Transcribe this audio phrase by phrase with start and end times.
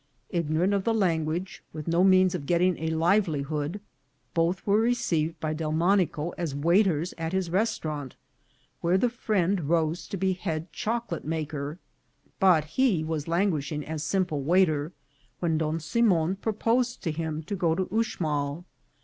[0.31, 3.79] Ig norant of the language, with no means of getting a live lihood,
[4.33, 8.15] both were received by Delmonico as waiters at his restaurant,
[8.79, 11.77] where the friend rose to be head choco late maker;
[12.39, 14.91] but he was languishing as simple waiter,
[15.37, 18.63] when Don Simon proposed to him to go to Uxmal.